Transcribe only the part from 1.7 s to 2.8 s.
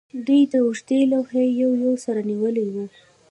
یو سر نیولی و